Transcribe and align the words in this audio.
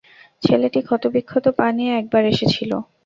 ছেলেটি 0.43 0.79
ক্ষতবিক্ষত 0.87 1.45
পা 1.57 1.67
নিয়ে 1.77 1.93
একবার 1.97 2.23
এসেছিল। 2.33 2.71